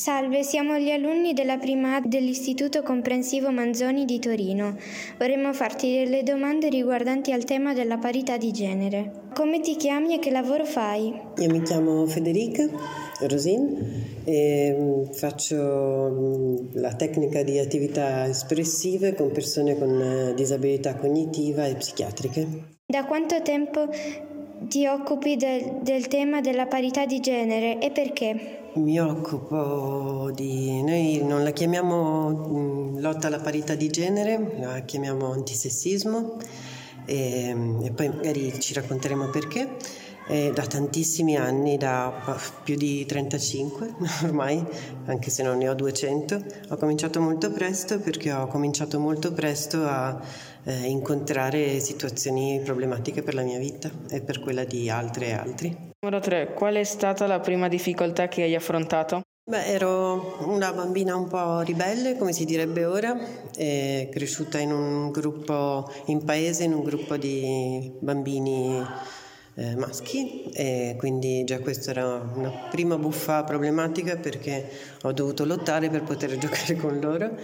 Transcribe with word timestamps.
Salve, 0.00 0.42
siamo 0.44 0.78
gli 0.78 0.90
alunni 0.90 1.34
della 1.34 1.58
prima 1.58 1.96
A 1.96 2.00
dell'Istituto 2.02 2.82
Comprensivo 2.82 3.50
Manzoni 3.50 4.06
di 4.06 4.18
Torino. 4.18 4.78
Vorremmo 5.18 5.52
farti 5.52 5.92
delle 5.92 6.22
domande 6.22 6.70
riguardanti 6.70 7.32
al 7.32 7.44
tema 7.44 7.74
della 7.74 7.98
parità 7.98 8.38
di 8.38 8.50
genere. 8.50 9.28
Come 9.34 9.60
ti 9.60 9.76
chiami 9.76 10.14
e 10.14 10.18
che 10.18 10.30
lavoro 10.30 10.64
fai? 10.64 11.12
Io 11.36 11.50
mi 11.50 11.60
chiamo 11.60 12.06
Federica 12.06 12.66
Rosin 13.28 14.22
e 14.24 14.74
mm, 14.74 15.12
faccio 15.12 16.08
mm, 16.10 16.80
la 16.80 16.94
tecnica 16.94 17.42
di 17.42 17.58
attività 17.58 18.26
espressive 18.26 19.12
con 19.12 19.30
persone 19.32 19.76
con 19.76 20.00
eh, 20.00 20.32
disabilità 20.34 20.94
cognitiva 20.94 21.66
e 21.66 21.74
psichiatriche. 21.74 22.78
Da 22.86 23.04
quanto 23.04 23.42
tempo 23.42 23.86
ti 24.68 24.86
occupi 24.86 25.36
del, 25.36 25.78
del 25.82 26.08
tema 26.08 26.40
della 26.40 26.66
parità 26.66 27.06
di 27.06 27.20
genere 27.20 27.78
e 27.80 27.90
perché? 27.90 28.58
Mi 28.74 29.00
occupo 29.00 30.30
di... 30.32 30.82
noi 30.82 31.20
non 31.24 31.42
la 31.42 31.50
chiamiamo 31.50 32.30
mm, 32.30 32.98
lotta 32.98 33.26
alla 33.26 33.40
parità 33.40 33.74
di 33.74 33.88
genere, 33.88 34.56
la 34.58 34.80
chiamiamo 34.80 35.32
antisessismo 35.32 36.36
e, 37.04 37.56
e 37.82 37.90
poi 37.90 38.08
magari 38.08 38.60
ci 38.60 38.72
racconteremo 38.74 39.28
perché. 39.28 39.76
E 40.30 40.52
da 40.54 40.64
tantissimi 40.64 41.36
anni, 41.36 41.76
da 41.76 42.38
più 42.62 42.76
di 42.76 43.04
35 43.04 43.94
ormai, 44.22 44.64
anche 45.06 45.28
se 45.28 45.42
non 45.42 45.58
ne 45.58 45.68
ho 45.68 45.74
200, 45.74 46.44
ho 46.68 46.76
cominciato 46.76 47.20
molto 47.20 47.50
presto 47.50 47.98
perché 47.98 48.30
ho 48.30 48.46
cominciato 48.46 49.00
molto 49.00 49.32
presto 49.32 49.82
a 49.84 50.20
eh, 50.62 50.86
incontrare 50.86 51.80
situazioni 51.80 52.60
problematiche 52.64 53.24
per 53.24 53.34
la 53.34 53.42
mia 53.42 53.58
vita 53.58 53.90
e 54.08 54.20
per 54.20 54.38
quella 54.38 54.62
di 54.62 54.88
altre 54.88 55.26
e 55.26 55.32
altri. 55.32 55.76
Numero 56.00 56.22
3. 56.22 56.54
Qual 56.54 56.76
è 56.76 56.84
stata 56.84 57.26
la 57.26 57.40
prima 57.40 57.66
difficoltà 57.66 58.28
che 58.28 58.42
hai 58.42 58.54
affrontato? 58.54 59.22
Beh, 59.50 59.64
ero 59.64 60.44
una 60.46 60.72
bambina 60.72 61.16
un 61.16 61.26
po' 61.26 61.62
ribelle, 61.62 62.16
come 62.16 62.32
si 62.32 62.44
direbbe 62.44 62.84
ora, 62.84 63.18
cresciuta 63.52 64.60
in 64.60 64.70
un 64.70 65.10
gruppo 65.10 65.90
in 66.06 66.22
paese, 66.24 66.62
in 66.62 66.72
un 66.72 66.84
gruppo 66.84 67.16
di 67.16 67.90
bambini 67.98 68.80
eh, 69.60 69.76
maschi 69.76 70.44
e 70.54 70.94
quindi 70.96 71.44
già 71.44 71.60
questa 71.60 71.90
era 71.90 72.06
una 72.34 72.50
prima 72.70 72.96
buffa 72.96 73.44
problematica 73.44 74.16
perché 74.16 74.66
ho 75.02 75.12
dovuto 75.12 75.44
lottare 75.44 75.90
per 75.90 76.02
poter 76.02 76.36
giocare 76.38 76.76
con 76.76 76.98
loro 76.98 77.36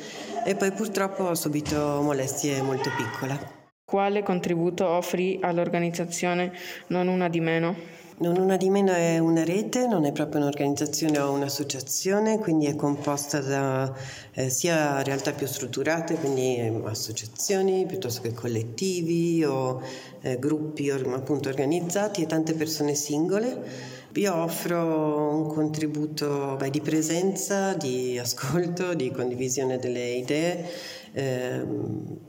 e 0.44 0.54
poi 0.56 0.72
purtroppo 0.72 1.24
ho 1.24 1.34
subito 1.34 2.00
molestie 2.02 2.62
molto 2.62 2.90
piccole. 2.96 3.64
Quale 3.84 4.22
contributo 4.22 4.88
offri 4.88 5.38
all'organizzazione 5.42 6.52
Non 6.88 7.06
una 7.06 7.28
di 7.28 7.40
meno? 7.40 7.76
Non 8.18 8.38
una 8.38 8.56
di 8.56 8.70
meno 8.70 8.92
è 8.92 9.18
una 9.18 9.44
rete, 9.44 9.86
non 9.86 10.06
è 10.06 10.12
proprio 10.12 10.40
un'organizzazione 10.40 11.18
o 11.18 11.32
un'associazione, 11.32 12.38
quindi 12.38 12.64
è 12.64 12.74
composta 12.74 13.40
da 13.40 13.94
eh, 14.32 14.48
sia 14.48 15.02
realtà 15.02 15.32
più 15.32 15.46
strutturate, 15.46 16.14
quindi 16.14 16.56
eh, 16.56 16.80
associazioni 16.84 17.84
piuttosto 17.84 18.22
che 18.22 18.32
collettivi 18.32 19.44
o 19.44 19.82
eh, 20.22 20.38
gruppi 20.38 20.88
or- 20.88 21.12
appunto 21.12 21.50
organizzati 21.50 22.22
e 22.22 22.26
tante 22.26 22.54
persone 22.54 22.94
singole. 22.94 23.94
Io 24.16 24.34
offro 24.34 25.28
un 25.36 25.46
contributo 25.46 26.56
beh, 26.56 26.70
di 26.70 26.80
presenza, 26.80 27.74
di 27.74 28.18
ascolto, 28.18 28.94
di 28.94 29.10
condivisione 29.10 29.78
delle 29.78 30.12
idee. 30.12 30.64
Eh, 31.12 31.66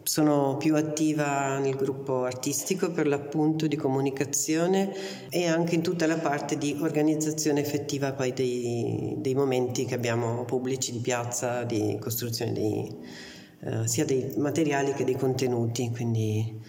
sono 0.04 0.58
più 0.58 0.76
attiva 0.76 1.58
nel 1.60 1.76
gruppo 1.76 2.26
artistico 2.26 2.92
per 2.92 3.08
l'appunto 3.08 3.68
di 3.68 3.78
comunicazione 3.78 4.94
e 5.30 5.48
anche 5.48 5.76
in 5.76 5.82
tutta 5.82 6.08
la 6.08 6.18
parte 6.18 6.58
di 6.58 6.78
organizzazione 6.82 7.62
effettiva 7.62 8.12
poi 8.12 8.34
dei, 8.34 9.16
dei 9.20 9.34
momenti 9.34 9.86
che 9.86 9.96
abbiamo 9.96 10.44
pubblici 10.44 10.92
di 10.92 11.00
piazza, 11.00 11.64
di 11.64 11.98
costruzione 12.02 12.52
dei, 12.52 12.96
eh, 13.62 13.88
sia 13.88 14.04
dei 14.04 14.34
materiali 14.36 14.94
che 14.94 15.06
dei 15.06 15.16
contenuti, 15.16 15.90
quindi 15.90 16.60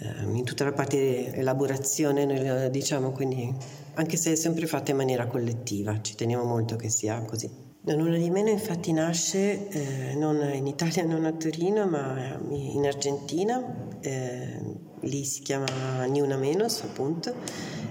eh, 0.00 0.22
in 0.22 0.44
tutta 0.44 0.64
la 0.64 0.72
parte 0.72 0.96
di 0.96 1.38
elaborazione, 1.38 2.70
diciamo, 2.70 3.12
quindi 3.12 3.52
anche 3.98 4.16
se 4.16 4.32
è 4.32 4.34
sempre 4.36 4.66
fatta 4.68 4.92
in 4.92 4.96
maniera 4.96 5.26
collettiva, 5.26 6.00
ci 6.00 6.14
teniamo 6.14 6.44
molto 6.44 6.76
che 6.76 6.88
sia 6.88 7.20
così. 7.22 7.50
Nulla 7.80 8.16
di 8.16 8.30
meno 8.30 8.48
infatti 8.48 8.92
nasce 8.92 9.68
eh, 9.68 10.14
non 10.14 10.40
in 10.54 10.66
Italia, 10.66 11.04
non 11.04 11.24
a 11.24 11.32
Torino, 11.32 11.86
ma 11.86 12.38
in 12.50 12.86
Argentina, 12.86 13.98
eh, 14.00 14.60
lì 15.00 15.24
si 15.24 15.42
chiama 15.42 16.04
Ni 16.04 16.20
Una 16.20 16.36
Menos 16.36 16.82
appunto, 16.82 17.34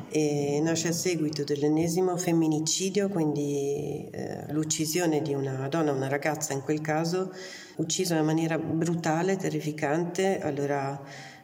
e 0.09 0.61
nasce 0.61 0.89
a 0.89 0.91
seguito 0.93 1.43
dell'ennesimo 1.43 2.15
femminicidio, 2.15 3.09
quindi 3.09 4.07
eh, 4.09 4.45
l'uccisione 4.53 5.21
di 5.21 5.33
una 5.33 5.67
donna, 5.67 5.91
una 5.91 6.07
ragazza 6.07 6.53
in 6.53 6.61
quel 6.61 6.79
caso, 6.79 7.33
uccisa 7.77 8.15
in 8.15 8.23
maniera 8.23 8.57
brutale, 8.57 9.35
terrificante, 9.35 10.39
allora 10.39 11.01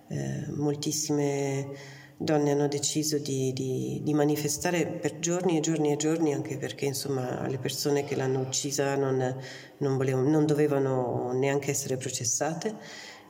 eh, 0.07 0.45
moltissime 0.55 2.01
donne 2.17 2.51
hanno 2.51 2.67
deciso 2.67 3.17
di, 3.17 3.51
di, 3.53 4.01
di, 4.03 4.13
manifestare 4.13 4.85
per 4.85 5.19
giorni 5.19 5.57
e 5.57 5.61
giorni 5.61 5.91
e 5.91 5.97
giorni, 5.97 6.33
anche 6.33 6.57
perché 6.57 6.85
insomma 6.85 7.47
le 7.47 7.57
persone 7.57 8.03
che 8.05 8.15
l'hanno 8.15 8.39
uccisa 8.39 8.95
non, 8.95 9.35
non, 9.77 9.97
volevano, 9.97 10.29
non 10.29 10.45
dovevano 10.45 11.31
neanche 11.33 11.71
essere 11.71 11.97
processate 11.97 12.75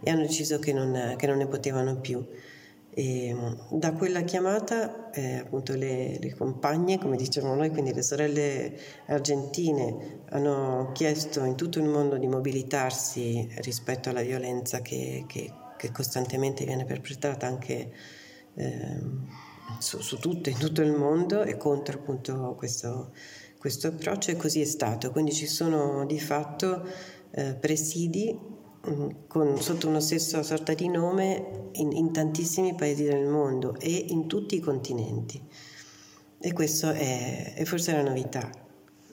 e 0.01 0.09
hanno 0.09 0.21
deciso 0.21 0.59
che 0.59 0.73
non, 0.73 1.15
che 1.17 1.27
non 1.27 1.37
ne 1.37 1.47
potevano 1.47 1.99
più. 1.99 2.25
E 2.95 3.35
da 3.71 3.93
quella 3.93 4.21
chiamata, 4.21 5.09
eh, 5.09 5.37
appunto, 5.37 5.73
le, 5.73 6.19
le, 6.19 6.35
compagne, 6.35 6.99
come 6.99 7.15
diciamo 7.17 7.55
noi, 7.55 7.71
quindi 7.71 7.91
le 7.91 8.03
sorelle 8.03 8.77
argentine, 9.07 10.21
hanno 10.29 10.91
chiesto 10.93 11.43
in 11.43 11.55
tutto 11.55 11.79
il 11.79 11.85
mondo 11.85 12.17
di 12.17 12.27
mobilitarsi 12.27 13.49
rispetto 13.61 14.09
alla 14.09 14.21
violenza 14.21 14.81
che, 14.81 15.23
che, 15.27 15.51
che 15.75 15.91
costantemente 15.91 16.65
viene 16.65 16.85
perpetrata 16.85 17.47
anche 17.47 17.91
eh, 18.55 19.01
su, 19.79 19.99
su, 19.99 20.17
tutto, 20.17 20.49
in 20.49 20.57
tutto 20.57 20.81
il 20.81 20.91
mondo 20.91 21.43
e 21.43 21.57
contro 21.57 21.99
appunto 21.99 22.55
questo, 22.57 23.11
questo 23.57 23.87
approccio 23.87 24.31
e 24.31 24.35
così 24.35 24.61
è 24.61 24.65
stato. 24.65 25.11
Quindi 25.11 25.33
ci 25.33 25.47
sono 25.47 26.05
di 26.05 26.19
fatto 26.19 26.85
eh, 27.31 27.55
presidi 27.55 28.37
mm, 28.87 29.09
con, 29.27 29.59
sotto 29.61 29.87
uno 29.87 29.99
stesso 29.99 30.41
sorta 30.43 30.73
di 30.73 30.87
nome 30.87 31.69
in, 31.73 31.91
in, 31.91 32.11
tantissimi 32.11 32.75
paesi 32.75 33.03
del 33.03 33.25
mondo 33.25 33.75
e 33.79 34.05
in 34.09 34.27
tutti 34.27 34.55
i 34.55 34.59
continenti. 34.59 35.41
E 36.39 36.53
questo 36.53 36.91
è, 36.91 37.53
è 37.55 37.63
forse 37.63 37.93
la 37.93 38.03
novità. 38.03 38.62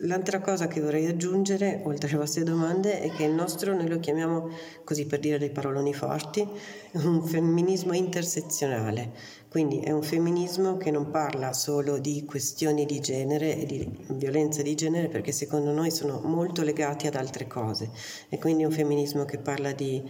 L'altra 0.05 0.41
cosa 0.41 0.67
che 0.67 0.81
vorrei 0.81 1.07
aggiungere, 1.07 1.83
oltre 1.85 2.09
alle 2.09 2.19
vostre 2.19 2.43
domande, 2.43 3.01
è 3.03 3.11
che 3.11 3.25
il 3.25 3.33
nostro, 3.33 3.75
noi 3.75 3.87
lo 3.87 3.99
chiamiamo, 3.99 4.49
così 4.83 5.05
per 5.05 5.19
dire 5.19 5.37
dei 5.37 5.51
paroloni 5.51 5.93
forti, 5.93 6.47
un 6.93 7.23
femminismo 7.23 7.93
intersezionale. 7.93 9.13
Quindi 9.51 9.81
è 9.81 9.91
un 9.91 10.03
femminismo 10.03 10.79
che 10.79 10.91
non 10.91 11.11
parla 11.11 11.53
solo 11.53 11.99
di 11.99 12.25
questioni 12.25 12.87
di 12.87 12.99
genere 13.01 13.59
e 13.59 13.67
di 13.67 14.07
violenza 14.13 14.63
di 14.63 14.75
genere, 14.75 15.09
perché 15.09 15.33
secondo 15.33 15.71
noi 15.71 15.91
sono 15.91 16.21
molto 16.21 16.63
legati 16.63 17.07
ad 17.07 17.15
altre 17.15 17.47
cose. 17.47 17.91
E 18.31 18.39
quindi 18.39 18.63
è 18.63 18.67
un 18.67 18.73
femminismo 18.73 19.27
che 19.27 19.37
parla 19.37 19.73
di 19.73 20.03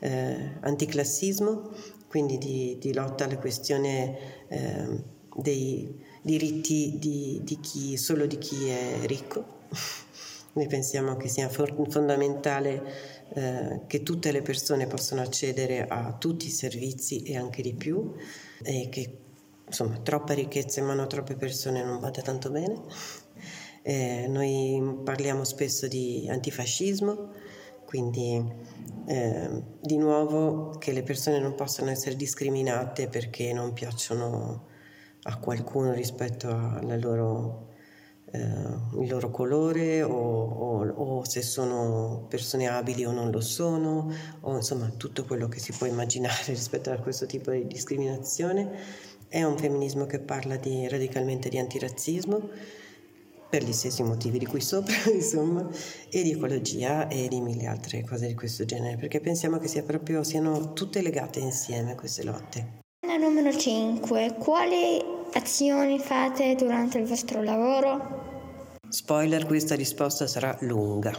eh, 0.00 0.56
anticlassismo, 0.60 1.70
quindi 2.06 2.36
di, 2.36 2.76
di, 2.78 2.92
lotta 2.92 3.24
alla 3.24 3.38
questione 3.38 4.46
eh, 4.48 5.04
dei 5.36 6.04
diritti 6.28 6.98
di, 6.98 7.40
di 7.42 7.58
chi, 7.58 7.96
solo 7.96 8.26
di 8.26 8.36
chi 8.36 8.68
è 8.68 8.98
ricco. 9.06 9.66
Noi 10.52 10.66
pensiamo 10.66 11.16
che 11.16 11.28
sia 11.28 11.48
fondamentale 11.48 12.82
eh, 13.30 13.80
che 13.86 14.02
tutte 14.02 14.30
le 14.30 14.42
persone 14.42 14.86
possano 14.86 15.22
accedere 15.22 15.86
a 15.86 16.12
tutti 16.18 16.46
i 16.46 16.50
servizi 16.50 17.22
e 17.22 17.36
anche 17.36 17.62
di 17.62 17.74
più 17.74 18.14
e 18.62 18.88
che 18.90 19.18
insomma 19.66 19.98
troppa 19.98 20.34
ricchezza 20.34 20.80
in 20.80 20.86
mano 20.86 21.02
a 21.02 21.06
troppe 21.06 21.34
persone 21.36 21.82
non 21.82 21.98
vada 21.98 22.20
tanto 22.20 22.50
bene. 22.50 22.82
Eh, 23.82 24.26
noi 24.28 25.00
parliamo 25.02 25.44
spesso 25.44 25.86
di 25.86 26.26
antifascismo, 26.28 27.32
quindi 27.86 28.44
eh, 29.06 29.62
di 29.80 29.96
nuovo 29.96 30.76
che 30.78 30.92
le 30.92 31.02
persone 31.02 31.38
non 31.38 31.54
possano 31.54 31.90
essere 31.90 32.16
discriminate 32.16 33.08
perché 33.08 33.52
non 33.54 33.72
piacciono 33.72 34.67
a 35.28 35.36
qualcuno 35.36 35.92
rispetto 35.92 36.48
alla 36.48 36.96
loro 36.96 37.66
eh, 38.32 39.06
loro 39.06 39.30
colore 39.30 40.02
o, 40.02 40.10
o, 40.10 40.86
o, 40.86 41.24
se 41.24 41.40
sono 41.42 42.26
persone 42.28 42.66
abili 42.68 43.04
o 43.04 43.12
non 43.12 43.30
lo 43.30 43.40
sono, 43.40 44.12
o 44.40 44.56
insomma 44.56 44.90
tutto 44.96 45.24
quello 45.24 45.48
che 45.48 45.58
si 45.58 45.72
può 45.72 45.86
immaginare 45.86 46.44
rispetto 46.48 46.90
a 46.90 46.98
questo 46.98 47.26
tipo 47.26 47.50
di 47.50 47.66
discriminazione. 47.66 49.06
È 49.28 49.42
un 49.42 49.58
femminismo 49.58 50.06
che 50.06 50.20
parla 50.20 50.56
di, 50.56 50.88
radicalmente 50.88 51.48
di 51.48 51.58
antirazzismo, 51.58 52.48
per 53.48 53.62
gli 53.62 53.72
stessi 53.72 54.02
motivi 54.02 54.38
di 54.38 54.46
cui 54.46 54.60
sopra, 54.60 54.94
insomma, 55.12 55.66
e 56.10 56.22
di 56.22 56.32
ecologia 56.32 57.08
e 57.08 57.28
di 57.28 57.40
mille 57.40 57.66
altre 57.66 58.04
cose 58.04 58.26
di 58.26 58.34
questo 58.34 58.64
genere, 58.64 58.96
perché 58.96 59.20
pensiamo 59.20 59.58
che 59.58 59.68
sia 59.68 59.82
proprio, 59.82 60.22
siano 60.22 60.72
tutte 60.74 61.00
legate 61.00 61.40
insieme 61.40 61.94
queste 61.94 62.24
lotte. 62.24 62.76
La 63.06 63.16
numero 63.16 63.56
5. 63.56 64.34
Quali 64.38 65.17
azioni 65.32 65.98
fate 65.98 66.54
durante 66.54 66.98
il 66.98 67.06
vostro 67.06 67.42
lavoro? 67.42 68.76
Spoiler, 68.88 69.44
questa 69.46 69.74
risposta 69.74 70.26
sarà 70.26 70.56
lunga. 70.60 71.12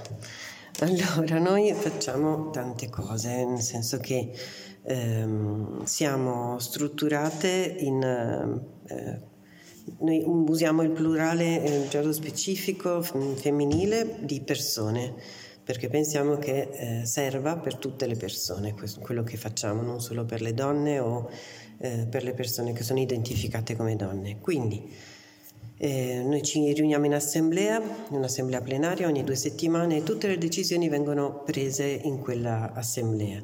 Allora, 0.80 1.40
noi 1.40 1.74
facciamo 1.74 2.50
tante 2.52 2.90
cose, 2.90 3.46
nel 3.46 3.62
senso 3.62 3.98
che 3.98 4.32
ehm, 4.84 5.84
siamo 5.84 6.58
strutturate 6.60 7.76
in... 7.80 8.02
Eh, 8.02 9.28
noi 10.00 10.24
usiamo 10.24 10.84
il 10.84 10.92
plurale 10.92 11.56
in 11.56 11.82
un 11.82 11.90
certo 11.90 12.14
specifico 12.14 13.02
femminile 13.02 14.20
di 14.22 14.40
persone 14.42 15.16
perché 15.69 15.88
pensiamo 15.88 16.39
che 16.39 16.69
eh, 16.71 17.06
serva 17.06 17.56
per 17.56 17.75
tutte 17.75 18.07
le 18.07 18.16
persone 18.16 18.74
questo, 18.74 19.01
quello 19.01 19.21
che 19.21 19.38
facciamo, 19.38 19.83
non 19.83 20.01
solo 20.01 20.25
per 20.25 20.42
le 20.42 20.56
donne 20.56 20.98
o 20.98 21.30
eh, 21.77 22.07
per 22.10 22.24
le 22.24 22.33
persone 22.33 22.74
che 22.74 22.81
sono 22.81 23.00
identificate 23.00 23.75
come 23.75 23.95
donne. 23.95 24.39
Quindi 24.39 24.92
eh, 25.77 26.24
noi 26.25 26.42
ci 26.42 26.74
riuniamo 26.74 27.06
in 27.06 27.13
assemblea, 27.13 27.77
in 27.77 28.16
un'assemblea 28.16 28.62
plenaria 28.62 29.06
ogni 29.06 29.24
due 29.24 29.36
settimane 29.36 29.98
e 29.98 30.04
tutte 30.04 30.27
le 30.27 30.39
decisioni 30.39 30.89
vengono 30.89 31.44
prese 31.44 31.86
in 31.86 32.18
quella 32.18 32.71
assemblea. 32.74 33.39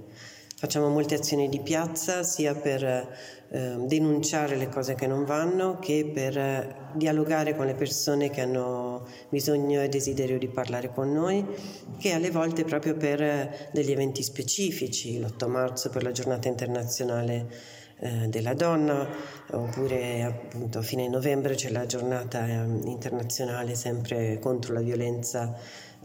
Facciamo 0.58 0.88
molte 0.88 1.16
azioni 1.16 1.50
di 1.50 1.60
piazza 1.60 2.24
sia 2.24 2.56
per 2.56 2.82
eh, 2.82 3.76
denunciare 3.78 4.56
le 4.56 4.70
cose 4.70 4.96
che 4.96 5.06
non 5.06 5.26
vanno 5.26 5.80
che 5.80 6.10
per 6.14 6.38
eh, 6.38 6.76
dialogare 6.94 7.58
con 7.58 7.66
le 7.66 7.74
persone 7.74 8.30
che 8.30 8.40
hanno 8.40 9.06
bisogno 9.28 9.82
e 9.82 9.90
desiderio 9.90 10.38
di 10.38 10.48
parlare 10.48 10.94
con 10.94 11.12
noi, 11.12 11.46
che 12.00 12.14
alle 12.14 12.32
volte 12.32 12.64
proprio 12.64 12.96
per 12.96 13.22
eh, 13.22 13.70
degli 13.74 13.92
eventi 13.92 14.24
specifici, 14.24 15.20
l'8 15.20 15.50
marzo 15.50 15.90
per 15.90 16.04
la 16.04 16.14
giornata 16.14 16.48
internazionale 16.48 17.48
eh, 18.00 18.28
della 18.30 18.54
donna, 18.54 19.06
oppure 19.52 20.24
appunto 20.24 20.80
a 20.80 20.82
fine 20.82 21.10
novembre 21.10 21.56
c'è 21.56 21.70
la 21.70 21.86
giornata 21.86 22.48
eh, 22.48 22.64
internazionale 22.86 23.76
sempre 23.76 24.40
contro 24.40 24.74
la 24.74 24.82
violenza 24.82 25.54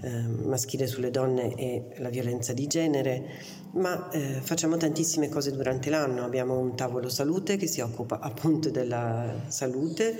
eh, 0.02 0.08
maschile 0.08 0.86
sulle 0.86 1.10
donne 1.10 1.54
e 1.54 1.84
la 1.98 2.08
violenza 2.08 2.52
di 2.52 2.66
genere, 2.66 3.22
ma 3.72 4.10
eh, 4.10 4.40
facciamo 4.40 4.76
tantissime 4.76 5.28
cose 5.28 5.52
durante 5.52 5.90
l'anno, 5.90 6.24
abbiamo 6.24 6.58
un 6.58 6.74
tavolo 6.74 7.08
salute 7.08 7.56
che 7.56 7.66
si 7.66 7.80
occupa 7.80 8.18
appunto 8.18 8.70
della 8.70 9.44
salute 9.48 10.16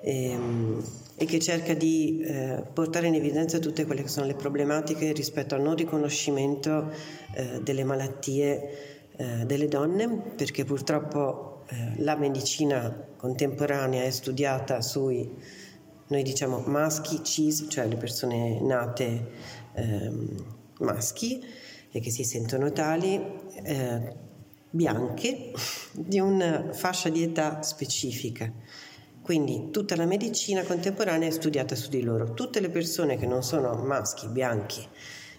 e, 0.00 0.30
ehm, 0.30 0.84
e 1.16 1.24
che 1.24 1.38
cerca 1.38 1.74
di 1.74 2.20
eh, 2.20 2.62
portare 2.72 3.08
in 3.08 3.14
evidenza 3.14 3.58
tutte 3.58 3.84
quelle 3.86 4.02
che 4.02 4.08
sono 4.08 4.26
le 4.26 4.34
problematiche 4.34 5.12
rispetto 5.12 5.54
al 5.54 5.62
non 5.62 5.74
riconoscimento 5.74 6.90
eh, 7.34 7.60
delle 7.62 7.84
malattie 7.84 9.08
eh, 9.16 9.44
delle 9.46 9.68
donne, 9.68 10.08
perché 10.36 10.64
purtroppo 10.64 11.64
eh, 11.68 12.02
la 12.02 12.16
medicina 12.16 13.08
contemporanea 13.16 14.04
è 14.04 14.10
studiata 14.10 14.80
sui, 14.80 15.28
noi 16.08 16.22
diciamo, 16.22 16.62
maschi 16.66 17.22
cis, 17.22 17.66
cioè 17.68 17.86
le 17.86 17.96
persone 17.96 18.60
nate 18.60 19.30
ehm, 19.74 20.44
maschi 20.78 21.44
e 21.92 22.00
che 22.00 22.10
si 22.10 22.24
sentono 22.24 22.72
tali, 22.72 23.20
eh, 23.62 24.16
bianche, 24.70 25.52
di 25.92 26.18
una 26.18 26.72
fascia 26.72 27.10
di 27.10 27.22
età 27.22 27.62
specifica. 27.62 28.50
Quindi 29.22 29.68
tutta 29.70 29.94
la 29.94 30.06
medicina 30.06 30.62
contemporanea 30.62 31.28
è 31.28 31.30
studiata 31.30 31.76
su 31.76 31.90
di 31.90 32.02
loro. 32.02 32.32
Tutte 32.32 32.58
le 32.58 32.70
persone 32.70 33.16
che 33.16 33.26
non 33.26 33.44
sono 33.44 33.74
maschi, 33.74 34.26
bianchi, 34.26 34.84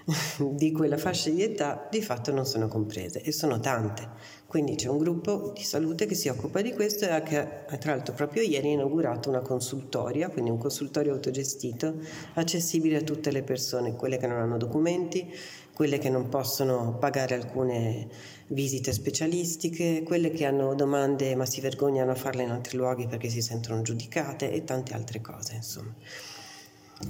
di 0.52 0.72
quella 0.72 0.98
fascia 0.98 1.30
di 1.30 1.44
età 1.44 1.88
di 1.90 2.02
fatto 2.02 2.32
non 2.32 2.46
sono 2.46 2.68
comprese 2.68 3.22
e 3.22 3.32
sono 3.32 3.60
tante. 3.60 4.08
Quindi 4.48 4.76
c'è 4.76 4.88
un 4.88 5.00
gruppo 5.00 5.52
di 5.56 5.64
salute 5.64 6.06
che 6.06 6.14
si 6.14 6.28
occupa 6.28 6.62
di 6.62 6.74
questo 6.74 7.06
e 7.10 7.24
che 7.24 7.66
tra 7.80 7.96
l'altro 7.96 8.14
proprio 8.14 8.44
ieri 8.44 8.70
ha 8.70 8.74
inaugurato 8.74 9.30
una 9.30 9.42
consultoria, 9.42 10.30
quindi 10.30 10.52
un 10.52 10.60
consultorio 10.60 11.14
autogestito 11.14 11.96
accessibile 12.36 12.98
a 12.98 13.02
tutte 13.02 13.32
le 13.32 13.42
persone, 13.42 13.96
quelle 13.96 14.18
che 14.18 14.28
non 14.28 14.40
hanno 14.40 14.58
documenti, 14.58 15.34
quelle 15.74 15.98
che 15.98 16.10
non 16.10 16.30
possono 16.30 16.98
pagare 17.00 17.36
alcune 17.36 18.08
visite 18.48 18.94
specialistiche, 18.94 20.04
quelle 20.04 20.30
che 20.30 20.46
hanno 20.46 20.76
domande 20.76 21.36
ma 21.36 21.46
si 21.46 21.62
vergognano 21.62 22.12
a 22.12 22.16
farle 22.16 22.44
in 22.44 22.52
altri 22.52 22.78
luoghi 22.78 23.08
perché 23.08 23.30
si 23.30 23.42
sentono 23.42 23.82
giudicate 23.82 24.52
e 24.52 24.64
tante 24.64 24.94
altre 24.94 25.22
cose, 25.22 25.56
insomma. 25.56 25.94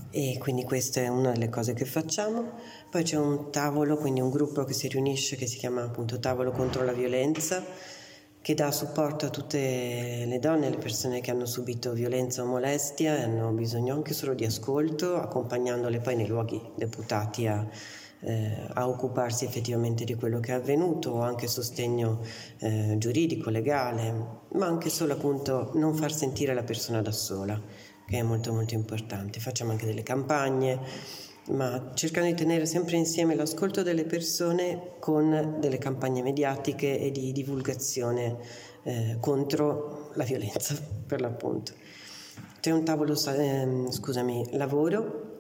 E 0.10 0.38
quindi 0.40 0.64
questa 0.64 1.02
è 1.02 1.08
una 1.08 1.32
delle 1.32 1.50
cose 1.50 1.74
che 1.74 1.86
facciamo. 1.86 2.54
Poi 2.90 3.04
c'è 3.04 3.18
un 3.18 3.52
tavolo, 3.52 3.98
quindi 3.98 4.22
un 4.22 4.30
gruppo 4.30 4.64
che 4.64 4.74
si 4.74 4.88
riunisce 4.88 5.36
che 5.36 5.46
si 5.46 5.58
chiama 5.58 5.84
appunto 5.84 6.20
Tavolo 6.20 6.52
contro 6.52 6.84
la 6.84 6.94
violenza, 6.94 7.64
che 8.42 8.54
dà 8.56 8.72
supporto 8.72 9.26
a 9.26 9.30
tutte 9.30 10.26
le 10.26 10.40
donne 10.40 10.70
le 10.70 10.78
persone 10.78 11.22
che 11.22 11.32
hanno 11.32 11.46
subito 11.46 11.94
violenza 11.94 12.42
o 12.42 12.46
molestia 12.46 13.18
e 13.18 13.24
hanno 13.24 13.52
bisogno 13.52 13.94
anche 13.94 14.14
solo 14.14 14.34
di 14.34 14.46
ascolto, 14.46 15.16
accompagnandole 15.16 16.00
poi 16.00 16.16
nei 16.16 16.28
luoghi 16.28 16.62
deputati 16.76 17.48
a, 17.48 17.66
eh, 18.26 18.68
a 18.74 18.88
occuparsi 18.88 19.46
effettivamente 19.46 20.04
di 20.04 20.16
quello 20.16 20.40
che 20.40 20.52
è 20.52 20.56
avvenuto 20.56 21.22
anche 21.22 21.48
sostegno 21.48 22.22
eh, 22.60 22.96
giuridico, 22.98 23.50
legale, 23.50 24.42
ma 24.54 24.66
anche 24.66 24.90
solo 24.90 25.14
appunto 25.14 25.72
non 25.76 25.94
far 25.94 26.14
sentire 26.14 26.54
la 26.54 26.64
persona 26.64 27.02
da 27.02 27.12
sola 27.12 27.62
che 28.06 28.18
è 28.18 28.22
molto 28.22 28.54
molto 28.54 28.74
importante. 28.74 29.40
Facciamo 29.40 29.72
anche 29.72 29.86
delle 29.86 30.04
campagne, 30.04 30.80
ma 31.50 31.92
cercando 31.94 32.30
di 32.30 32.36
tenere 32.36 32.66
sempre 32.66 32.96
insieme 32.96 33.36
l'ascolto 33.36 33.84
delle 33.84 34.06
persone 34.06 34.94
con 35.00 35.58
delle 35.60 35.78
campagne 35.78 36.22
mediatiche 36.22 37.00
e 37.00 37.12
di 37.12 37.32
divulgazione 37.32 38.38
eh, 38.84 39.18
contro 39.20 40.12
la 40.16 40.24
violenza, 40.24 40.76
per 41.06 41.22
l'appunto. 41.22 41.74
C'è 42.60 42.72
un 42.72 42.86
tavolo, 42.86 43.14
eh, 43.14 43.86
scusami, 43.90 44.56
lavoro 44.56 45.33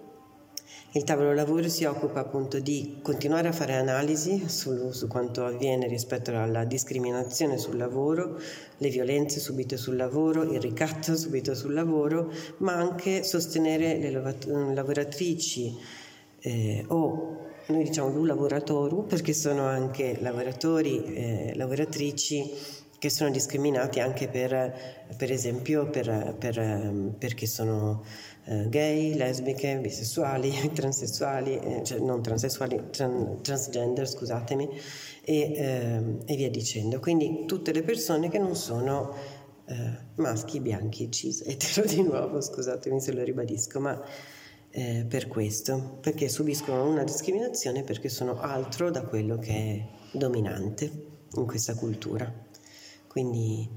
il 0.96 1.04
tavolo 1.04 1.34
lavoro 1.34 1.68
si 1.70 1.86
occupa 1.86 2.20
appunto 2.20 2.60
di 2.60 3.00
continuare 3.02 3.48
a 3.48 3.52
fare 3.52 3.74
analisi 3.76 4.48
su, 4.48 4.92
su, 4.92 5.08
quanto 5.08 5.44
avviene 5.44 5.88
rispetto 5.88 6.38
alla 6.38 6.66
discriminazione 6.66 7.58
sul 7.58 7.78
lavoro, 7.78 8.40
le 8.78 8.90
violenze 8.90 9.40
subite 9.40 9.76
sul 9.76 9.96
lavoro, 9.96 10.44
il 10.44 10.62
ricatto 10.62 11.16
subito 11.16 11.56
sul 11.56 11.74
lavoro, 11.74 12.32
ma 12.58 12.74
anche 12.76 13.24
sostenere 13.24 13.98
le 13.98 14.12
lavoratrici 14.74 15.76
eh, 16.42 16.86
o 16.90 17.38
noi 17.66 17.84
diciamo 17.86 18.24
lavoratori 18.26 19.04
perché 19.08 19.34
sono 19.34 19.66
anche 19.66 20.18
lavoratori, 20.20 21.04
eh, 21.06 21.54
lavoratrici 21.56 22.52
che 23.00 23.10
sono 23.10 23.32
discriminati 23.32 24.00
anche 24.00 24.28
per, 24.28 25.06
per 25.18 25.32
esempio 25.32 25.90
per, 25.90 26.36
per, 26.38 27.16
perché 27.18 27.48
sono 27.48 28.04
eh, 28.46 28.68
gay, 28.70 29.16
lesbiche, 29.16 29.78
bisessuali, 29.80 30.52
transessuali, 30.74 31.58
eh, 31.58 31.82
cioè 31.84 32.00
non 32.00 32.22
transessuali, 32.22 32.90
tran, 32.92 33.42
transgender, 33.42 34.08
scusatemi, 34.08 34.70
e, 35.24 35.40
eh, 35.56 36.18
e, 36.26 36.36
via 36.36 36.50
dicendo. 36.50 37.00
Quindi 37.00 37.46
tutte 37.46 37.72
le 37.72 37.84
persone 37.84 38.30
che 38.30 38.40
non 38.40 38.56
sono 38.56 39.16
eh, 39.66 39.98
maschi, 40.16 40.60
bianchi, 40.60 41.10
cis, 41.12 41.44
etero 41.48 41.88
di 41.88 42.02
nuovo, 42.02 42.42
scusatemi 42.42 43.00
se 43.00 43.14
lo 43.14 43.24
ribadisco, 43.24 43.80
ma 43.80 44.02
eh, 44.72 45.06
per 45.08 45.28
questo, 45.28 45.98
perché 46.02 46.28
subiscono 46.28 46.88
una 46.90 47.04
discriminazione 47.04 47.84
perché 47.84 48.10
sono 48.10 48.40
altro 48.40 48.90
da 48.90 49.04
quello 49.04 49.38
che 49.38 49.54
è 49.54 50.18
dominante 50.18 50.92
in 51.36 51.46
questa 51.46 51.76
cultura. 51.76 52.32
Quindi 53.08 53.70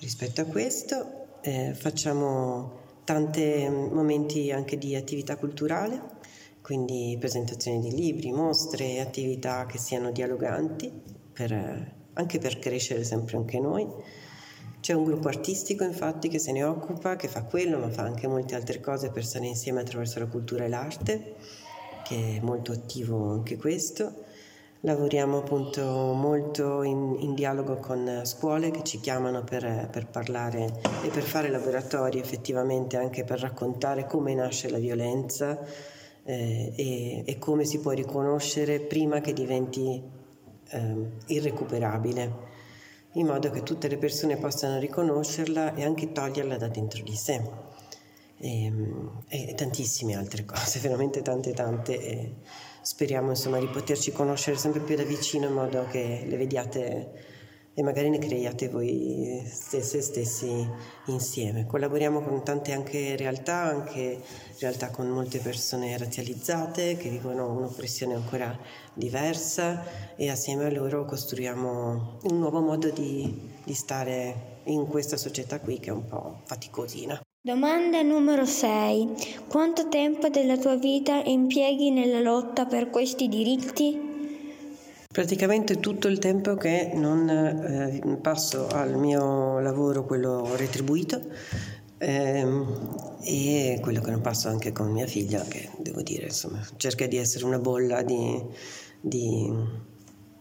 rispetto 0.00 0.40
a 0.40 0.44
questo 0.44 1.40
eh, 1.42 1.72
facciamo 1.74 2.78
tanti 3.12 3.68
momenti 3.68 4.52
anche 4.52 4.78
di 4.78 4.94
attività 4.94 5.36
culturale, 5.36 6.00
quindi 6.62 7.16
presentazioni 7.18 7.80
di 7.80 7.92
libri, 7.92 8.30
mostre, 8.30 9.00
attività 9.00 9.66
che 9.66 9.78
siano 9.78 10.12
dialoganti, 10.12 10.92
per, 11.32 11.94
anche 12.12 12.38
per 12.38 12.60
crescere 12.60 13.02
sempre 13.02 13.36
anche 13.36 13.58
noi. 13.58 13.84
C'è 14.78 14.92
un 14.92 15.02
gruppo 15.02 15.26
artistico 15.26 15.82
infatti 15.82 16.28
che 16.28 16.38
se 16.38 16.52
ne 16.52 16.62
occupa, 16.62 17.16
che 17.16 17.26
fa 17.26 17.42
quello, 17.42 17.78
ma 17.78 17.90
fa 17.90 18.02
anche 18.02 18.28
molte 18.28 18.54
altre 18.54 18.80
cose 18.80 19.10
per 19.10 19.24
stare 19.24 19.46
insieme 19.46 19.80
attraverso 19.80 20.20
la 20.20 20.26
cultura 20.26 20.64
e 20.64 20.68
l'arte, 20.68 21.34
che 22.04 22.36
è 22.36 22.40
molto 22.40 22.70
attivo 22.70 23.32
anche 23.32 23.56
questo. 23.56 24.22
Lavoriamo 24.82 25.38
appunto 25.38 25.82
molto 26.14 26.82
in, 26.82 27.14
in, 27.18 27.34
dialogo 27.34 27.76
con 27.76 28.22
scuole 28.24 28.70
che 28.70 28.82
ci 28.82 28.98
chiamano 28.98 29.44
per, 29.44 29.90
per, 29.92 30.06
parlare 30.06 30.80
e 31.02 31.08
per 31.08 31.22
fare 31.22 31.50
laboratori 31.50 32.18
effettivamente 32.18 32.96
anche 32.96 33.24
per 33.24 33.40
raccontare 33.40 34.06
come 34.06 34.32
nasce 34.32 34.70
la 34.70 34.78
violenza 34.78 35.58
eh, 36.24 36.72
e, 36.74 37.22
e, 37.26 37.38
come 37.38 37.66
si 37.66 37.78
può 37.80 37.90
riconoscere 37.90 38.80
prima 38.80 39.20
che 39.20 39.34
diventi 39.34 40.02
eh, 40.70 41.10
irrecuperabile, 41.26 42.32
in 43.12 43.26
modo 43.26 43.50
che 43.50 43.62
tutte 43.62 43.86
le 43.86 43.98
persone 43.98 44.38
possano 44.38 44.78
riconoscerla 44.78 45.74
e 45.74 45.84
anche 45.84 46.10
toglierla 46.10 46.56
da 46.56 46.68
dentro 46.68 47.02
di 47.02 47.16
sé. 47.16 47.42
E, 48.38 48.72
e 49.28 49.54
tantissime 49.54 50.16
altre 50.16 50.46
cose, 50.46 50.78
veramente 50.78 51.20
tante 51.20 51.52
tante. 51.52 52.00
E, 52.00 52.34
speriamo 52.82 53.30
insomma 53.30 53.58
di 53.58 53.66
poterci 53.66 54.12
conoscere 54.12 54.56
sempre 54.56 54.80
più 54.80 54.96
da 54.96 55.02
vicino 55.02 55.46
in 55.46 55.52
modo 55.52 55.86
che 55.90 56.24
le 56.26 56.36
vediate 56.36 57.38
e 57.72 57.82
magari 57.82 58.10
ne 58.10 58.18
creiate 58.18 58.68
voi 58.68 59.42
stesse 59.46 59.98
e 59.98 60.02
stessi 60.02 60.68
insieme. 61.06 61.66
Collaboriamo 61.66 62.20
con 62.20 62.44
tante 62.44 62.72
anche 62.72 63.16
realtà, 63.16 63.62
anche 63.62 64.20
realtà 64.58 64.90
con 64.90 65.08
molte 65.08 65.38
persone 65.38 65.96
razzializzate 65.96 66.96
che 66.96 67.08
vivono 67.08 67.50
un'oppressione 67.52 68.14
ancora 68.14 68.58
diversa 68.92 70.14
e 70.16 70.28
assieme 70.28 70.66
a 70.66 70.70
loro 70.70 71.04
costruiamo 71.04 72.18
un 72.22 72.38
nuovo 72.38 72.60
modo 72.60 72.90
di, 72.90 73.50
di 73.64 73.74
stare 73.74 74.58
in 74.64 74.86
questa 74.86 75.16
società 75.16 75.60
qui 75.60 75.78
che 75.78 75.90
è 75.90 75.92
un 75.92 76.04
po' 76.04 76.40
faticosina. 76.44 77.20
Domanda 77.42 78.02
numero 78.02 78.44
6. 78.44 79.46
Quanto 79.48 79.88
tempo 79.88 80.28
della 80.28 80.58
tua 80.58 80.76
vita 80.76 81.22
impieghi 81.24 81.90
nella 81.90 82.20
lotta 82.20 82.66
per 82.66 82.90
questi 82.90 83.28
diritti? 83.28 83.98
Praticamente 85.10 85.80
tutto 85.80 86.06
il 86.08 86.18
tempo 86.18 86.54
che 86.56 86.90
non 86.92 87.26
eh, 87.30 88.18
passo 88.20 88.66
al 88.66 88.98
mio 88.98 89.58
lavoro, 89.58 90.04
quello 90.04 90.54
retribuito, 90.54 91.18
ehm, 91.96 93.16
e 93.24 93.78
quello 93.80 94.02
che 94.02 94.10
non 94.10 94.20
passo 94.20 94.50
anche 94.50 94.72
con 94.72 94.90
mia 94.90 95.06
figlia, 95.06 95.40
che 95.40 95.70
devo 95.78 96.02
dire, 96.02 96.24
insomma, 96.24 96.60
cerca 96.76 97.06
di 97.06 97.16
essere 97.16 97.46
una 97.46 97.58
bolla 97.58 98.02
di, 98.02 98.38
di 99.00 99.50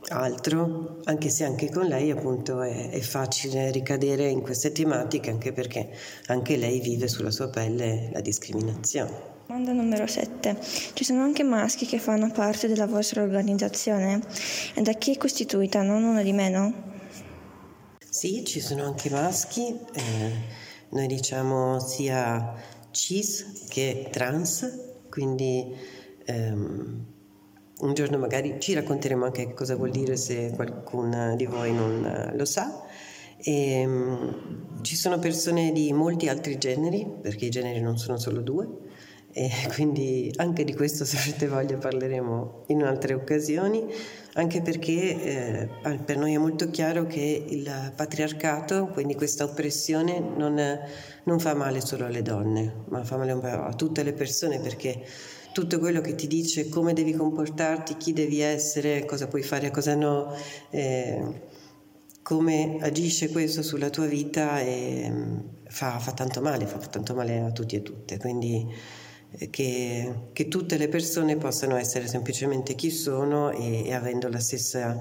altro, 0.10 1.00
anche 1.06 1.30
se 1.30 1.44
anche 1.44 1.70
con 1.70 1.86
lei 1.86 2.12
appunto 2.12 2.62
è, 2.62 2.90
è, 2.90 3.00
facile 3.00 3.72
ricadere 3.72 4.28
in 4.28 4.42
queste 4.42 4.72
tematiche, 4.72 5.30
anche 5.30 5.52
perché 5.52 5.90
anche 6.28 6.58
lei 6.58 6.80
vive 6.80 7.08
sulla 7.08 7.32
sua 7.32 7.50
pelle 7.50 8.10
la 8.12 8.22
discriminazione. 8.22 9.38
Domanda 9.48 9.72
numero 9.72 10.06
7. 10.06 10.58
Ci 10.94 11.04
sono 11.04 11.24
anche 11.24 11.44
maschi 11.44 11.86
che 11.86 11.98
fanno 11.98 12.32
parte 12.32 12.68
della 12.68 12.86
vostra 12.86 13.24
organizzazione? 13.24 14.22
E 14.76 14.82
da 14.82 14.94
chi 14.94 15.14
è 15.14 15.18
costituita, 15.18 15.82
non 15.82 16.04
uno 16.04 16.22
di 16.22 16.34
meno? 16.34 16.74
Sì, 18.08 18.44
ci 18.46 18.60
sono 18.60 18.86
anche 18.86 19.10
maschi, 19.10 19.70
eh, 19.70 20.32
noi 20.90 21.08
diciamo 21.08 21.80
sia 21.80 22.54
cis 22.92 23.66
che 23.70 24.10
trans, 24.12 24.68
quindi 25.10 25.76
ehm, 26.26 27.06
un 27.80 27.94
giorno 27.94 28.18
magari 28.18 28.58
ci 28.60 28.74
racconteremo 28.74 29.26
anche 29.26 29.54
cosa 29.54 29.76
vuol 29.76 29.92
dire 29.92 30.18
se 30.18 30.52
qualcuno 30.56 31.36
di 31.36 31.46
voi 31.46 31.74
non 31.74 32.06
eh, 32.06 32.36
lo 32.36 32.46
sa. 32.46 32.84
E, 33.42 33.86
um, 33.86 34.82
ci 34.82 34.96
sono 34.96 35.18
persone 35.20 35.72
di 35.72 35.94
molti 35.94 36.28
altri 36.28 36.58
generi, 36.58 37.08
perché 37.22 37.46
i 37.46 37.50
generi 37.50 37.80
non 37.80 37.98
sono 37.98 38.18
solo 38.18 38.42
due, 38.42 38.68
e 39.32 39.50
quindi 39.74 40.32
anche 40.38 40.64
di 40.64 40.74
questo 40.74 41.06
se 41.06 41.18
avrete 41.18 41.48
voglia 41.48 41.78
parleremo 41.78 42.64
in 42.68 42.84
altre 42.84 43.14
occasioni, 43.14 43.86
anche 44.34 44.62
perché 44.62 45.70
eh, 45.82 46.00
per 46.04 46.18
noi 46.18 46.34
è 46.34 46.38
molto 46.38 46.70
chiaro 46.70 47.06
che 47.06 47.46
il 47.48 47.94
patriarcato, 47.96 48.88
quindi 48.88 49.16
questa 49.16 49.46
oppressione, 49.46 50.20
non, 50.20 50.80
non 51.24 51.40
fa 51.40 51.54
male 51.54 51.80
solo 51.80 52.06
alle 52.06 52.22
donne, 52.22 52.84
ma 52.90 53.04
fa 53.06 53.16
male 53.16 53.32
a 53.32 53.74
tutte 53.74 54.04
le 54.04 54.14
persone 54.14 54.60
perché 54.60 55.02
tutto 55.60 55.78
quello 55.78 56.00
che 56.00 56.16
ti 56.16 56.26
dice 56.26 56.70
come 56.70 56.94
devi 56.94 57.12
comportarti, 57.12 57.98
chi 57.98 58.14
devi 58.14 58.40
essere, 58.40 59.04
cosa 59.04 59.28
puoi 59.28 59.44
fare 59.44 59.68
e 59.68 59.72
cosa 59.72 59.94
no, 59.94 60.34
eh, 60.70 61.42
come 62.22 62.78
agisce 62.80 63.30
questo 63.30 63.62
sulla 63.62 63.90
tua 63.90 64.06
vita 64.06 64.62
eh, 64.62 65.12
fa, 65.66 66.00
fa, 66.00 66.14
tanto 66.14 66.40
male, 66.40 66.66
fa 66.66 66.78
tanto 66.78 67.14
male 67.14 67.40
a 67.42 67.52
tutti 67.52 67.76
e 67.76 67.82
tutte. 67.82 68.18
Quindi 68.18 68.66
eh, 69.32 69.50
che, 69.50 70.30
che, 70.32 70.48
tutte 70.48 70.78
le 70.78 70.88
persone 70.88 71.36
possano 71.36 71.76
essere 71.76 72.08
semplicemente 72.08 72.74
chi 72.74 72.90
sono 72.90 73.52
e, 73.52 73.86
e 73.86 73.94
avendo 73.94 74.30
la 74.30 74.40
stessa 74.40 74.98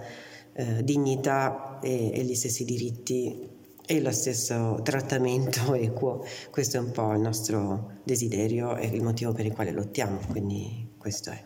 eh, 0.55 0.83
dignità 0.83 1.79
e, 1.81 2.11
e 2.12 2.25
gli 2.25 2.35
stessi 2.35 2.65
diritti 2.65 3.58
e 3.90 4.02
lo 4.02 4.12
stesso 4.12 4.80
trattamento 4.83 5.73
equo. 5.75 6.23
Questo 6.50 6.76
è 6.76 6.80
un 6.80 6.90
po' 6.90 7.11
il 7.14 7.21
nostro 7.21 7.92
desiderio 8.04 8.76
e 8.76 8.87
il 8.88 9.02
motivo 9.02 9.33
per 9.33 9.47
il 9.47 9.54
quale 9.54 9.71
lottiamo, 9.71 10.18
quindi 10.30 10.90
questo 10.99 11.30
è. 11.30 11.42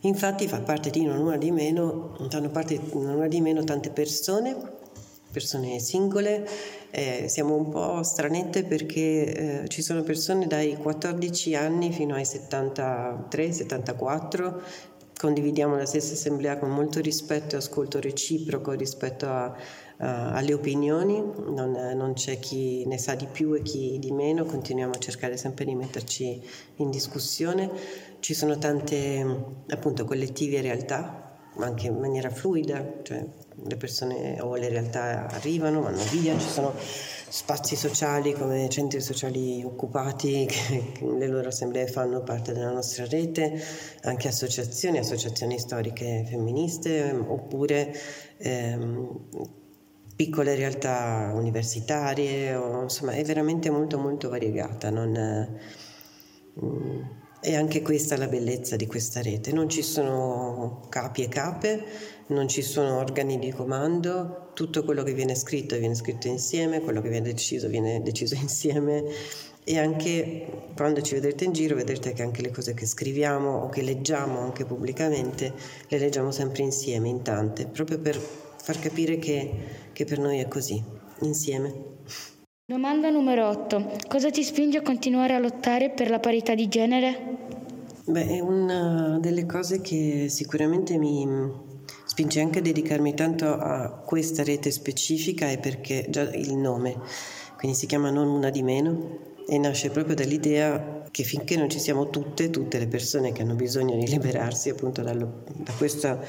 Infatti 0.00 0.48
fa 0.48 0.60
parte 0.62 0.90
di 0.90 1.04
non 1.04 1.20
una 1.20 1.36
di 1.36 1.52
meno, 1.52 2.16
fanno 2.28 2.50
parte 2.50 2.78
di 2.78 2.90
non 2.92 3.14
una 3.14 3.28
di 3.28 3.40
meno 3.40 3.62
tante 3.62 3.90
persone, 3.90 4.56
persone 5.30 5.78
singole, 5.78 6.44
eh, 6.90 7.26
siamo 7.28 7.54
un 7.54 7.68
po' 7.70 8.02
stranette 8.02 8.64
perché 8.64 9.62
eh, 9.62 9.68
ci 9.68 9.82
sono 9.82 10.02
persone 10.02 10.48
dai 10.48 10.76
14 10.76 11.54
anni 11.54 11.92
fino 11.92 12.16
ai 12.16 12.24
73, 12.24 13.52
74 13.52 14.62
condividiamo 15.22 15.76
la 15.76 15.86
stessa 15.86 16.14
assemblea 16.14 16.58
con 16.58 16.70
molto 16.70 16.98
rispetto 16.98 17.54
e 17.54 17.58
ascolto 17.58 18.00
reciproco 18.00 18.72
rispetto 18.72 19.26
a, 19.26 19.56
alle 20.04 20.52
opinioni, 20.52 21.20
non, 21.20 21.70
non, 21.94 22.12
c'è 22.14 22.40
chi 22.40 22.84
ne 22.86 22.98
sa 22.98 23.14
di 23.14 23.26
più 23.26 23.54
e 23.54 23.62
chi 23.62 23.98
di 24.00 24.10
meno, 24.10 24.44
continuiamo 24.44 24.92
a 24.94 24.98
cercare 24.98 25.36
sempre 25.36 25.64
di 25.64 25.76
metterci 25.76 26.42
in 26.76 26.90
discussione. 26.90 27.70
Ci 28.18 28.34
sono 28.34 28.58
tante 28.58 29.24
appunto 29.68 30.04
collettivi 30.04 30.56
e 30.56 30.60
realtà, 30.60 31.38
ma 31.54 31.66
anche 31.66 31.86
in 31.86 31.98
maniera 31.98 32.30
fluida, 32.30 32.84
cioè 33.02 33.24
le 33.64 33.76
persone 33.76 34.40
o 34.40 34.56
le 34.56 34.68
realtà 34.68 35.28
arrivano, 35.28 35.82
vanno 35.82 36.02
via, 36.10 36.36
ci 36.36 36.48
sono 36.48 36.74
spazi 36.76 37.76
sociali 37.76 38.32
come 38.32 38.68
centri 38.68 39.00
sociali 39.00 39.62
occupati 39.62 40.46
che, 40.46 40.92
che 40.98 41.04
le 41.04 41.26
loro 41.28 41.48
assemblee 41.48 41.86
fanno 41.86 42.22
parte 42.22 42.52
della 42.52 42.72
nostra 42.72 43.06
rete, 43.06 43.62
anche 44.02 44.26
associazioni, 44.26 44.98
associazioni 44.98 45.60
storiche 45.60 46.24
femministe 46.28 47.12
oppure 47.12 47.94
ehm, 48.38 49.60
piccole 50.14 50.54
realtà 50.54 51.32
universitarie, 51.34 52.54
o, 52.54 52.82
insomma 52.82 53.12
è 53.12 53.24
veramente 53.24 53.70
molto 53.70 53.98
molto 53.98 54.28
variegata. 54.28 54.90
Non, 54.90 55.58
mm, 56.64 57.02
e 57.44 57.56
anche 57.56 57.82
questa 57.82 58.14
è 58.14 58.18
la 58.18 58.28
bellezza 58.28 58.76
di 58.76 58.86
questa 58.86 59.20
rete. 59.20 59.52
Non 59.52 59.68
ci 59.68 59.82
sono 59.82 60.86
capi 60.88 61.24
e 61.24 61.28
cape, 61.28 61.84
non 62.28 62.46
ci 62.46 62.62
sono 62.62 62.98
organi 62.98 63.38
di 63.38 63.50
comando, 63.50 64.50
tutto 64.54 64.84
quello 64.84 65.02
che 65.02 65.12
viene 65.12 65.34
scritto 65.34 65.76
viene 65.76 65.94
scritto 65.94 66.28
insieme, 66.28 66.80
quello 66.80 67.00
che 67.00 67.08
viene 67.08 67.32
deciso 67.32 67.68
viene 67.68 68.02
deciso 68.02 68.34
insieme 68.40 69.04
e 69.64 69.78
anche 69.78 70.70
quando 70.74 71.02
ci 71.02 71.14
vedrete 71.14 71.44
in 71.44 71.52
giro 71.52 71.76
vedrete 71.76 72.12
che 72.12 72.22
anche 72.22 72.42
le 72.42 72.50
cose 72.50 72.74
che 72.74 72.84
scriviamo 72.84 73.58
o 73.58 73.68
che 73.68 73.82
leggiamo 73.82 74.40
anche 74.40 74.64
pubblicamente 74.64 75.52
le 75.88 75.98
leggiamo 75.98 76.32
sempre 76.32 76.62
insieme, 76.62 77.08
in 77.08 77.22
tante, 77.22 77.66
proprio 77.66 77.98
per 78.00 78.20
far 78.62 78.78
capire 78.78 79.18
che, 79.18 79.50
che 79.92 80.04
per 80.04 80.20
noi 80.20 80.38
è 80.38 80.46
così, 80.46 80.80
insieme. 81.22 81.90
Domanda 82.64 83.10
numero 83.10 83.48
8. 83.48 83.98
Cosa 84.06 84.30
ti 84.30 84.44
spinge 84.44 84.78
a 84.78 84.82
continuare 84.82 85.34
a 85.34 85.40
lottare 85.40 85.90
per 85.90 86.08
la 86.08 86.20
parità 86.20 86.54
di 86.54 86.68
genere? 86.68 87.38
Beh, 88.04 88.28
è 88.28 88.38
una 88.38 89.18
delle 89.20 89.46
cose 89.46 89.80
che 89.80 90.26
sicuramente 90.28 90.96
mi 90.96 91.26
spinge 92.04 92.40
anche 92.40 92.60
a 92.60 92.62
dedicarmi 92.62 93.14
tanto 93.14 93.52
a 93.52 93.90
questa 94.04 94.44
rete 94.44 94.70
specifica 94.70 95.50
è 95.50 95.58
perché 95.58 96.06
già 96.08 96.22
il 96.32 96.56
nome, 96.56 97.00
quindi 97.58 97.76
si 97.76 97.86
chiama 97.86 98.10
Non 98.10 98.28
una 98.28 98.50
di 98.50 98.62
meno 98.62 99.18
e 99.44 99.58
nasce 99.58 99.90
proprio 99.90 100.14
dall'idea 100.14 101.02
che 101.10 101.24
finché 101.24 101.56
non 101.56 101.68
ci 101.68 101.80
siamo 101.80 102.10
tutte, 102.10 102.48
tutte 102.50 102.78
le 102.78 102.86
persone 102.86 103.32
che 103.32 103.42
hanno 103.42 103.54
bisogno 103.54 103.96
di 103.96 104.06
liberarsi 104.06 104.70
appunto 104.70 105.02
dallo, 105.02 105.42
da 105.56 105.72
questa 105.72 106.20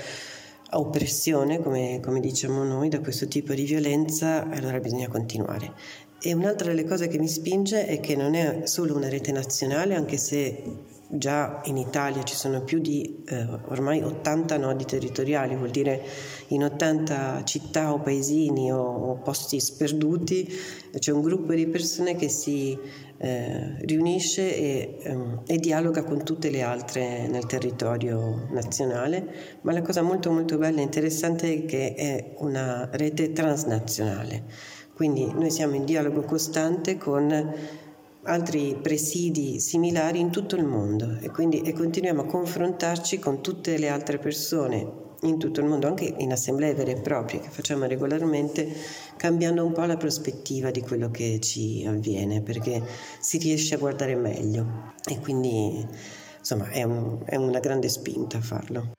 oppressione, 0.80 1.62
come, 1.62 2.00
come 2.02 2.20
diciamo 2.20 2.64
noi, 2.64 2.90
da 2.90 3.00
questo 3.00 3.28
tipo 3.28 3.54
di 3.54 3.64
violenza, 3.64 4.50
allora 4.50 4.80
bisogna 4.80 5.08
continuare. 5.08 5.74
E 6.22 6.34
un'altra 6.34 6.70
delle 6.70 6.86
cose 6.86 7.08
che 7.08 7.20
mi 7.20 7.28
spinge 7.28 7.86
è 7.86 8.00
che 8.00 8.16
non 8.16 8.34
è 8.34 8.66
solo 8.66 8.96
una 8.96 9.10
rete 9.10 9.32
nazionale, 9.32 9.96
anche 9.96 10.18
se 10.18 10.64
già 11.16 11.62
in 11.66 11.78
Italia 11.78 12.24
ci 12.24 12.36
sono 12.36 12.62
più 12.62 12.80
di 12.80 13.24
eh, 13.28 13.48
ormai 13.68 14.02
80 14.02 14.58
nodi 14.58 14.86
territoriali, 14.86 15.56
vuol 15.56 15.70
dire 15.70 16.02
in 16.48 16.64
80 16.64 17.44
città 17.44 17.94
o 17.94 18.00
paesini 18.00 18.72
o, 18.72 18.82
o 18.82 19.16
posti 19.18 19.60
sperduti 19.60 20.48
c'è 20.98 21.12
un 21.12 21.22
gruppo 21.22 21.54
di 21.54 21.68
persone 21.68 22.16
che 22.16 22.30
si 22.30 22.78
eh, 23.18 23.78
riunisce 23.82 24.56
e, 24.56 24.98
ehm, 25.02 25.42
e, 25.46 25.58
dialoga 25.58 26.04
con 26.04 26.24
tutte 26.24 26.50
le 26.50 26.62
altre 26.62 27.28
nel 27.28 27.46
territorio 27.46 28.48
nazionale, 28.52 29.60
ma 29.62 29.72
la 29.72 29.82
cosa 29.82 30.02
molto 30.02 30.32
molto 30.32 30.58
bella 30.58 30.80
e 30.80 30.84
interessante 30.84 31.54
è 31.54 31.66
che 31.66 31.94
è 31.96 32.34
una 32.40 32.90
rete 32.92 33.32
transnazionale, 33.32 34.44
quindi 34.94 35.32
noi 35.34 35.50
siamo 35.50 35.76
in 35.76 35.86
dialogo 35.86 36.22
costante 36.24 36.98
con 36.98 37.54
altri 38.24 38.78
presidi 38.82 39.60
similari 39.60 40.20
in 40.20 40.32
tutto 40.32 40.56
il 40.56 40.66
mondo 40.66 41.18
e 41.20 41.30
quindi 41.30 41.62
e 41.62 41.74
continuiamo 41.74 42.22
a 42.22 42.26
confrontarci 42.26 43.20
con 43.20 43.42
tutte 43.42 43.78
le 43.78 43.90
altre 43.90 44.18
persone 44.18 45.02
in 45.24 45.38
tutto 45.38 45.62
il 45.62 45.68
mondo, 45.68 45.88
anche 45.88 46.14
in 46.18 46.32
assemblee 46.32 46.74
vere 46.74 46.92
e 46.92 47.02
proprie 47.02 47.40
che 47.40 47.50
facciamo 47.50 47.86
regolarmente, 47.86 48.68
cambiando 49.16 49.66
un 49.66 49.72
po' 49.72 49.84
la 49.84 49.98
prospettiva 49.98 50.70
di 50.70 50.82
quello 50.82 51.10
che 51.12 51.40
ci 51.40 51.86
avviene, 51.88 52.42
perché 52.42 52.82
si 53.20 53.38
riesce 53.38 53.76
a 53.76 53.78
guardare 53.78 54.16
meglio 54.16 54.94
e 55.10 55.20
quindi 55.20 55.86
insomma 56.38 56.70
è, 56.70 56.84
un, 56.84 57.22
è 57.26 57.36
una 57.36 57.60
grande 57.60 57.90
spinta 57.90 58.42
farlo. 58.42 58.92